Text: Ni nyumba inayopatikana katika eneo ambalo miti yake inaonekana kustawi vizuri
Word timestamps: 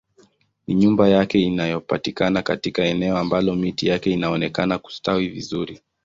Ni 0.67 0.75
nyumba 0.75 1.27
inayopatikana 1.33 2.41
katika 2.43 2.83
eneo 2.83 3.17
ambalo 3.17 3.55
miti 3.55 3.87
yake 3.87 4.11
inaonekana 4.11 4.77
kustawi 4.79 5.27
vizuri 5.27 5.81